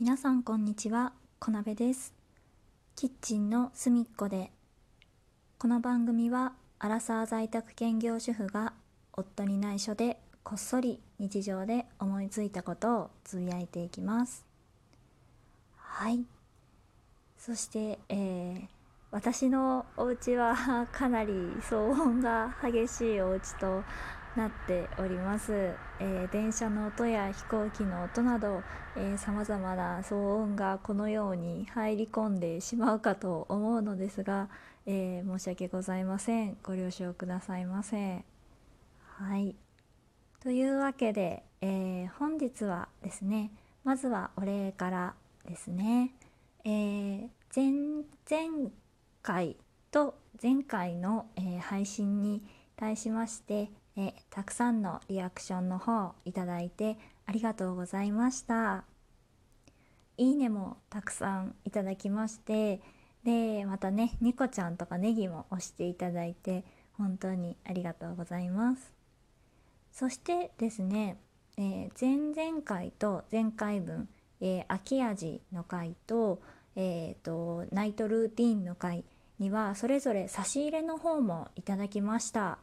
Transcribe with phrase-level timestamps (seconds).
[0.00, 2.14] 皆さんこんにちは小鍋です。
[2.96, 4.50] キッチンの隅っこで。
[5.58, 8.72] この番組はアラサー在宅兼業主婦が
[9.12, 14.46] 夫に内緒でこっそり日常で思いついたことをつぶやいていきます。
[15.76, 16.24] はい。
[17.36, 18.80] そして、えー
[19.12, 21.32] 私のお家はかなり
[21.68, 23.82] 騒音が激しいお家と
[24.36, 25.52] なっております、
[25.98, 28.62] えー電車の音や飛行機の音など
[29.16, 34.48] さまざまな騒音がこのように入り込んでしまうかと思うのですが、
[34.86, 36.56] えー申し訳ございません。
[36.62, 38.24] ご了承くださいませ
[39.16, 39.56] はい。
[40.40, 43.50] というわけで、えー本日はですね
[43.84, 46.12] まずはお礼からですね、
[46.64, 48.70] えー前前
[49.22, 49.56] 回
[49.90, 52.42] と前回の、え配信に
[52.76, 53.70] 対しまして、
[54.02, 56.96] えたくさんのリアクションの方いただいて
[57.26, 58.84] ありがとうございました
[60.16, 62.80] いいねもたくさんいただきまして
[63.24, 66.64] でまたねニコちゃんとかネギも押していただいて
[66.96, 68.92] 本当にありがとうございます
[69.92, 71.18] そしてですね、
[71.58, 74.08] えー前々回と前回分、
[74.40, 76.40] えー秋味の回と,、
[76.74, 79.04] えーとナイトルーティンの回
[79.38, 82.58] にはそれぞれ差し入れの方もいただきました。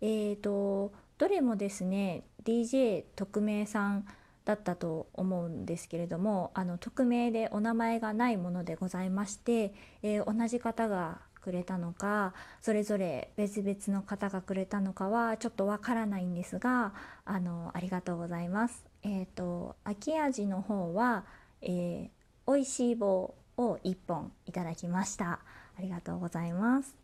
[0.00, 4.06] えーとどれもですね DJ 特命さん
[4.44, 16.92] だったと思うんですけれどもあの匿名でお名前がないものでございまして、えー同じ方がくれたのかそれぞれ別々の方がくれたのかはちょっとわからないんですが
[17.24, 18.84] あのありがとうございます。
[19.02, 21.24] えー、と秋味の方は、
[21.62, 25.40] えー、美味しい棒を1本いただきました。
[25.78, 26.94] ありがとうございます。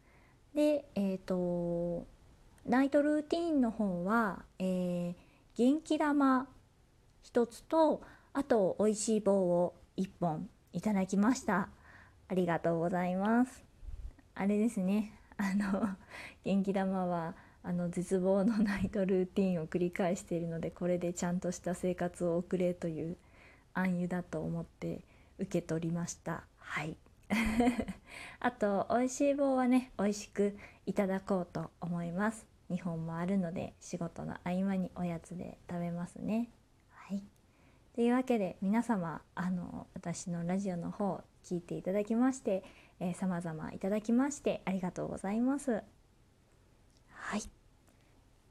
[0.55, 2.07] で、えっ、と
[2.67, 6.49] ナイトルーティーンの方は、えー元気玉
[7.23, 11.69] 一つとあと美味しい棒を1本いただきました。
[12.27, 13.65] ありがとうございます。
[14.35, 15.13] あれですね。
[15.37, 15.91] あの
[16.45, 23.17] 元気玉はあの絶望のナイトルーティーンを繰り返しているのでこれでちゃんとした生活を送れという
[23.75, 25.05] 暗喩だと思って
[25.39, 26.43] 受け取りました。
[26.59, 26.97] はい。
[28.41, 36.49] あと美味しい棒はね美味しくいただこうと思います2本もあるので仕事の合間におやつで食べますね。
[36.91, 37.23] はい。
[37.95, 42.65] というわけで皆様あの私のラジオの方聞いていただきまして、
[42.99, 45.83] えー、様々いただきましてありがとうございます。
[47.11, 47.43] はい。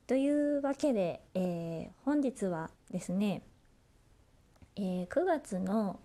[0.05, 3.41] というわけで、えー本日はですね、
[4.75, 5.99] えー9月の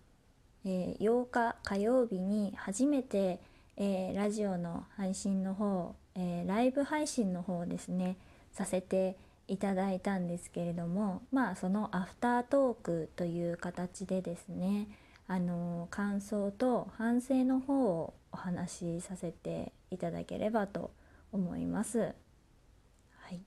[0.64, 3.40] えー8日火曜日に初めて、
[3.80, 8.16] えーラジオの配信の方、えーライブ配信の方ですね
[8.52, 9.16] させて
[9.46, 14.88] いただいたんですけれどもまあそのアフタートークという形でですね
[15.28, 20.90] あの感想と反省の方をお話しさせていただければと
[21.32, 21.98] 思います。
[22.00, 23.40] はい、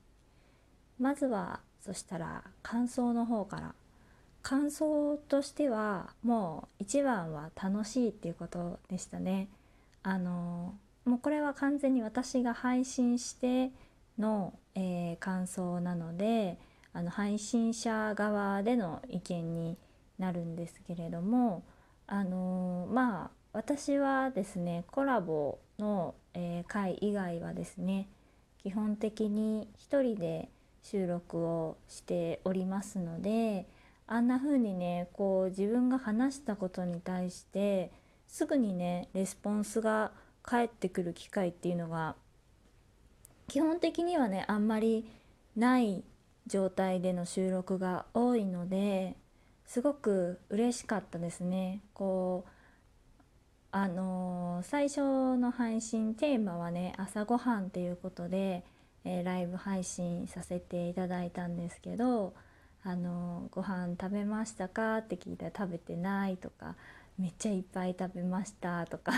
[0.99, 3.75] まずはそしたら感想の方から
[4.43, 9.49] 感想としてはもう一番は楽しいっていうことでしたね。
[10.03, 10.75] あの
[11.05, 13.71] もうこれは完全に私が配信して
[14.17, 16.57] の、えー感想なので
[16.93, 19.77] あの配信者側での意見に
[20.17, 21.63] なるんですけれども
[22.07, 28.07] あのまあ私はですねコラボの、えー回以外はですね
[28.63, 30.49] 基本的に一人で
[30.83, 33.67] 収録をしておりますので
[34.07, 37.91] あんな風にねこう自分が話したことに対して
[38.31, 40.11] すぐにねレスポンスが
[40.41, 42.15] 返ってくる機会っていうのが
[43.47, 45.05] 基本的にはねあんまり
[45.55, 46.03] ない
[46.47, 49.15] 状態での収録が多いので
[49.65, 51.81] すごく嬉しかったですね。
[51.93, 52.49] こう
[53.71, 55.01] あのー最初
[55.37, 58.63] の配信テーマはね朝ごはんということで、
[59.03, 62.33] えーライブ配信させていただいたんですけど
[62.83, 66.75] 「あのーご飯食べましたか?」って聞いたら「食べてない」とか
[67.21, 69.13] 「めっちゃいっぱい食べました」とか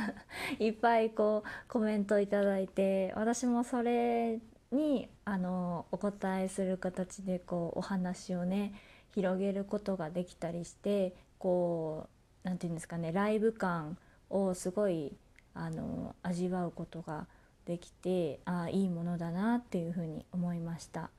[0.60, 4.38] いっぱいこうコメントいただいて私もそれ
[4.70, 8.74] にあのお答えする形でこうお話をね
[9.12, 12.08] 広げることができたりしてこ
[12.44, 13.96] うなんていうんですかねライブ感
[14.28, 15.16] をすごい
[15.54, 17.26] あの味わうことが
[17.64, 21.10] できてああいいものだなっていうふうに思いました。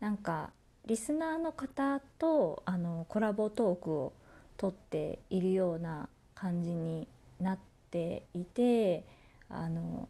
[0.00, 0.50] なんか
[0.86, 4.12] リスナーの方とあのコラボトークを
[4.56, 7.08] 撮っているような感じに
[7.40, 7.58] なっ
[7.90, 9.04] ていて
[9.48, 10.08] あの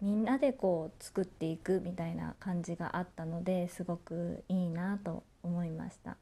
[0.00, 6.16] みんなでこう作っていくみたいな感じがあったのですごくいいなと思いました。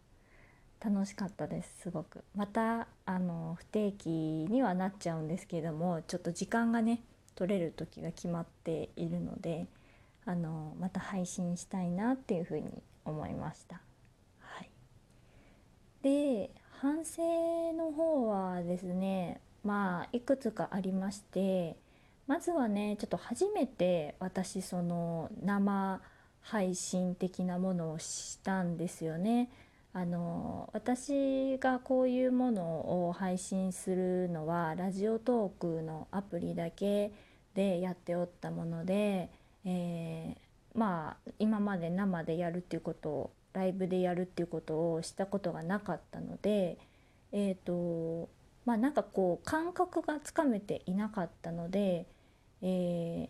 [0.85, 2.23] 楽しかったですすごく。
[2.37, 7.01] またあの不定期にはなっちゃうんですけれどもちょっと時間がね
[7.35, 9.67] 取れる時が決まっているので
[10.27, 13.81] あのまた配信したいなっていうふうに思いました。
[14.41, 14.71] はい、
[16.03, 16.51] で
[16.81, 17.23] 反省
[18.75, 21.77] ですねまあいくつかありまして
[22.27, 26.01] まずはねちょっと初めて私その生
[26.41, 29.49] 配信的なものをしたんですよね。
[29.95, 37.13] あの私がこういうものを配信するのはラジオトークのアプリだけ
[37.55, 39.31] でやっておったもので、
[39.65, 46.77] えー、まあ今まで生でやるっていうことをライブでやるっていうことをしたことがなかったので
[47.31, 48.29] えっ、ー、と
[48.65, 52.07] まあなんかこう感覚がつかめていなかったので、
[52.63, 53.29] えー、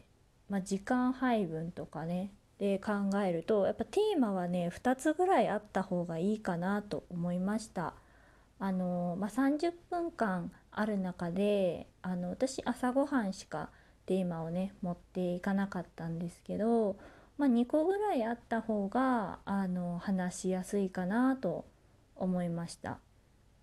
[0.48, 7.94] まあ、時間配分とかねで考えるとやっぱテーマはね2つぐらいあった方がいいかなと思いました。
[8.60, 13.68] あのまあ、30分間ある中であの私朝ごはんしか
[14.06, 16.96] テーマをね持っていかなかったんですけど、
[17.36, 21.64] まあ、2個ぐらいあった方があの話しやすいかなと
[22.16, 22.98] 思いました。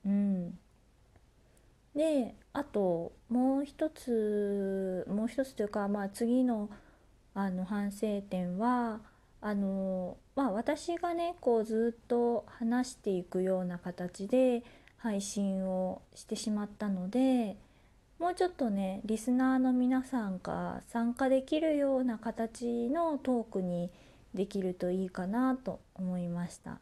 [0.06, 0.60] うん、
[1.96, 6.70] であともう一つもう一つというか、まあ、次の
[7.34, 9.00] あの反省点は
[9.40, 14.64] あの、まあ、私がねこうずっと話していくような形で
[14.98, 17.56] 配信をしてしまったので
[18.20, 23.90] もうちょっとねリスナーの皆さんが参加できるような形のトークに
[24.34, 26.80] できるといいかなと思いました。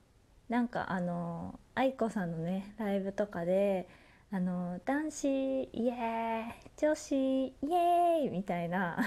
[0.50, 3.88] なんかあの愛子さんのねライブとかで
[4.32, 9.00] あの男子イエーイ女子イエーイみたいな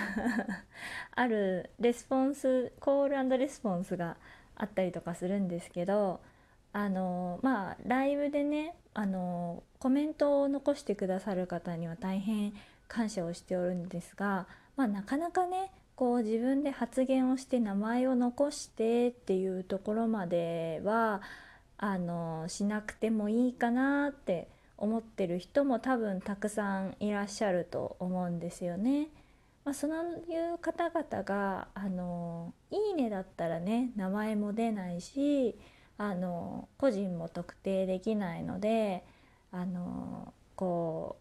[1.15, 4.17] あるレスポンスコールレスポンスが
[4.57, 6.21] あったりとかするんですけど
[6.73, 12.53] あのまあライブでねあのコメントを残してくださる方には大変
[12.89, 21.23] 感謝をしておるんですが、まあ、なかなかねこう自分で発言をして名前を残してっていうところまでは
[21.79, 24.49] あのしなくてもいいかなって
[24.83, 29.07] 思ってる人も多分たくさんいらっしゃると思うんですよね。
[29.65, 29.91] まあ、そう
[30.29, 35.57] いう方々があの「いいね」だったらね名前も出ないし
[35.99, 39.05] あの個人も特定できないので
[39.53, 41.19] あのこ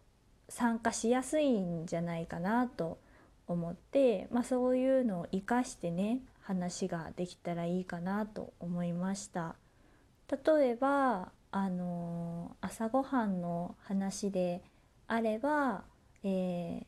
[0.48, 2.98] う参加しやすいんじゃないかなと
[3.46, 9.54] 思って、まあ、そういうのを生かしてね話ができたらいいかなと思いました。
[10.28, 14.62] 例えばあの朝ごはんの話で
[15.06, 15.84] あれば、
[16.24, 16.86] え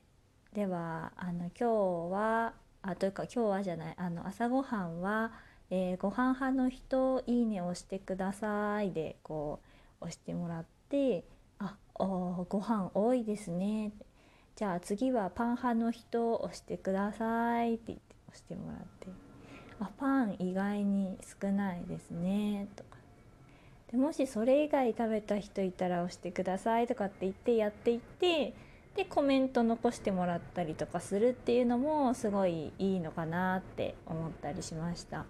[0.53, 5.33] ー、ではあの今日はあというか今日はじゃないあの朝ごはんは、
[5.69, 9.61] えー、ご飯派の人いいね押してくださいでこ
[10.01, 11.25] う押してもらって
[11.59, 13.93] あおご飯多いですね。
[14.57, 19.09] じゃあ次はパン派の人押してくださいって言って押してもらって。
[19.81, 22.94] あパン意外に少ないですねとか。
[23.95, 28.53] でもしそれ以外食べた人いたら押してくださいとかって言ってやっていって
[28.97, 35.27] でコメント残してもらったりとかするっていうのもすごいいいのかなって思ったりしました。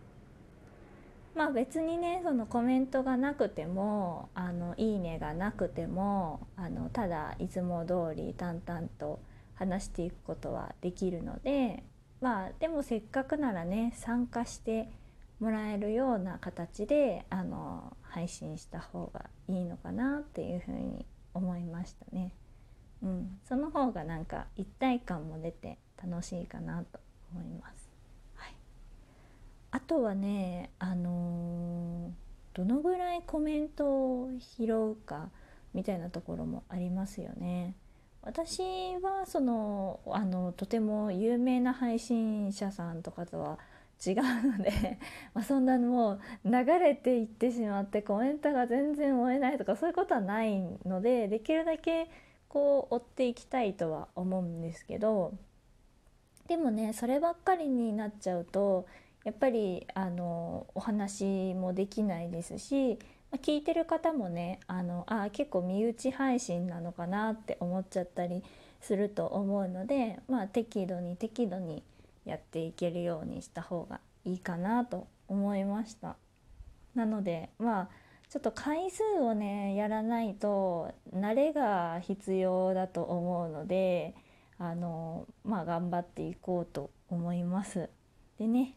[1.34, 9.20] まあ別にねそのコメントがなくてもあのいいねがなくてもあのただいつも通り淡々と
[9.56, 11.84] 話していくことはできるので
[12.22, 14.88] まあでもせっかくならね参加して
[15.40, 22.32] もらえるような形であの配信した方がいいのかなっていうふうに思いましたね。
[23.02, 27.00] うん、その方がなんか一体感も出て楽しいかなと
[27.32, 27.90] 思います。
[28.34, 28.54] はい、
[29.72, 35.28] あとはね、あのー、どのぐらいコメントを拾うか
[35.74, 37.74] みたいなところもありますよね。
[38.22, 38.62] 私
[39.02, 43.58] はそのあのとても有名な配信者さんとかとは
[44.10, 44.16] 違う
[44.58, 44.98] ので
[45.34, 52.08] まそんなもう流れていってしまってコメントが全然追えないとかそういうことはないのでできるだけ
[52.48, 55.34] こう追っていきたいとは思うんですけど
[56.46, 58.86] でもねそればっかりになっちゃうと
[59.24, 62.98] やっぱりあのお話もできないですし
[63.38, 68.44] 聞いてる方もねあのあ結構身内配信なのかなって思っちゃったり
[68.80, 71.82] すると思うので、まあ、適度に適度に
[72.24, 76.16] やっていけるようにした方がいいかなと思いました
[76.94, 77.88] なのでまあ
[78.28, 84.14] ちょっと回数をねやらないと慣れが必要だと思うので
[84.58, 87.88] あのまあ頑張っていこうと思います
[88.38, 88.74] でね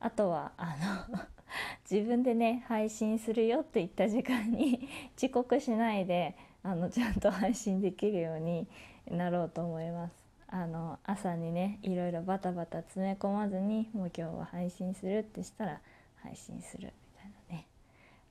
[0.00, 0.76] あとはあ
[1.08, 1.18] の
[1.90, 8.68] 自分でね配信するよって言った時間に遅刻しないであのちゃんと配信できるように
[9.10, 10.27] なろうと思います。
[10.50, 15.80] あの朝にねいろいろバタバタ詰め込まずにもう今日は配信するってしたら
[16.22, 16.90] 配信するみ
[17.20, 17.66] たいなね。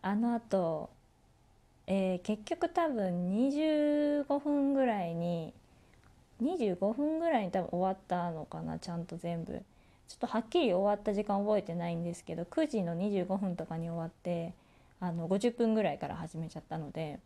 [0.01, 0.89] あのあと、
[1.85, 5.53] えー、結局多分25分ぐらいに
[6.41, 9.63] 25分ぐらいに多分終わったのかなちゃんと全部。
[10.07, 14.53] ちょっとはっきり終わった時間覚えてないんですけど9時の25分とかに終わって
[15.01, 17.19] あの50分ぐらいから始めちゃったので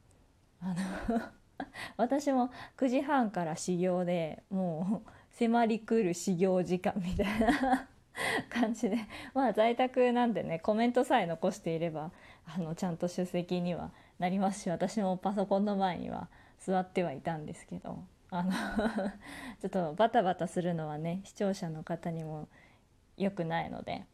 [0.61, 0.73] あ
[1.09, 1.21] の
[1.97, 7.87] 私も9時半から始業でもう迫りくる始業時間みたいな
[8.49, 8.97] 感じで。
[9.33, 12.11] まあ在宅なんでねコメントさえ残していれば
[12.45, 16.27] あのちゃんと出席にはなりますし私もパソコンの前には
[16.59, 18.51] 座ってはいたんですけどあの
[19.61, 22.47] ちょっとバタバタするのはね視聴者の方にも
[23.17, 24.05] 良くないので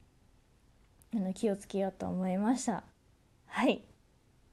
[1.13, 2.83] あの気をつけようと思いました。
[3.45, 3.83] はい。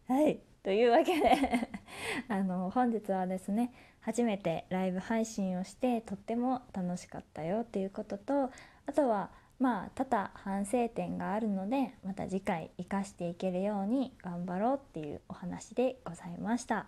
[0.06, 0.40] はい。
[0.64, 1.68] というわけで
[2.26, 8.50] あの本日はですね初めてライブ配信をしてとっても楽しかったよっていうことと
[8.87, 16.87] あとはまあ多々反省点があるのでまた次回生かしていけるように頑張ろうっていうお話でございました、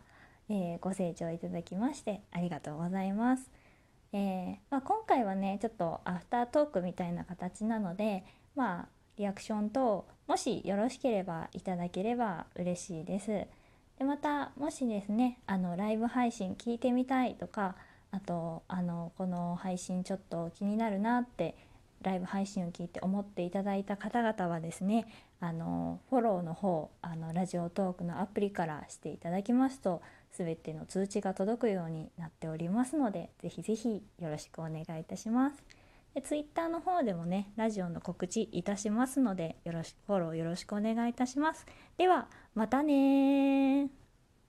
[0.48, 3.50] えー、ご清聴いただきましてありがとうございます、
[4.14, 13.46] えー、まあ、今回はねちょっとアフタートークみたいな形なのでまあリアクション等もしよろしければいただければ嬉しいです。
[13.98, 17.76] でまたもしですねあのライブ配信聞いてみたいとか
[18.10, 21.54] あとあのこの配信ちょっと気になるなって
[22.02, 25.06] ライブ配信を聞いて思っていただいた方々はですね
[25.40, 35.85] あのフォローの方あのラジオトークのアプリからしていただきますと全ての通知が届くようになっておりますのでぜひぜひよろしくお願いいたします。
[36.16, 41.66] で Twitter の方でもねラジオの告知いたしますのでよろしくフォローよろしくお願いいたします。
[41.98, 43.90] ではまたね